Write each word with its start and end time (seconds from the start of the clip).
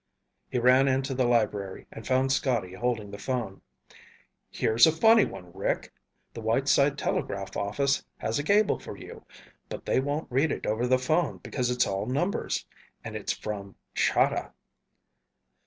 He 0.49 0.57
ran 0.57 0.87
into 0.87 1.13
the 1.13 1.27
library 1.27 1.85
and 1.91 2.07
found 2.07 2.31
Scotty 2.31 2.73
holding 2.73 3.11
the 3.11 3.19
phone. 3.19 3.61
"Here's 4.49 4.87
a 4.87 4.91
funny 4.91 5.25
one, 5.25 5.53
Rick. 5.53 5.93
The 6.33 6.41
Whiteside 6.41 6.97
telegraph 6.97 7.55
office 7.55 8.03
has 8.17 8.39
a 8.39 8.43
cable 8.43 8.79
for 8.79 8.97
you, 8.97 9.23
but 9.69 9.85
they 9.85 9.99
won't 9.99 10.31
read 10.31 10.51
it 10.51 10.65
over 10.65 10.87
the 10.87 10.97
phone 10.97 11.37
because 11.37 11.69
it's 11.69 11.85
all 11.85 12.07
numbers. 12.07 12.65
And 13.03 13.15
it's 13.15 13.33
from 13.33 13.75
Chahda." 13.93 14.53